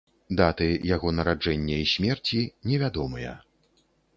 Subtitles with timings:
[0.37, 3.37] Даты яго нараджэння і смерці невядомыя.